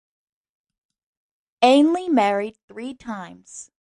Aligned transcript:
Ainley 1.61 2.09
married 2.09 2.57
three 2.67 2.95
times. 2.95 3.69